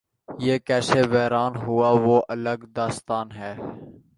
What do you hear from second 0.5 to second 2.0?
کیسے ویران ہوا